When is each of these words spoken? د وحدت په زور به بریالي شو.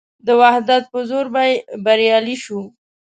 د 0.25 0.29
وحدت 0.41 0.83
په 0.93 0.99
زور 1.09 1.25
به 1.33 1.43
بریالي 1.85 2.35
شو. 2.43 2.59